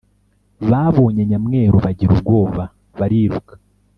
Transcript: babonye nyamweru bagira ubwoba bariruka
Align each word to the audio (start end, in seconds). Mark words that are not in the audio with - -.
babonye 0.69 1.21
nyamweru 1.29 1.75
bagira 1.85 2.11
ubwoba 2.13 2.63
bariruka 2.99 3.53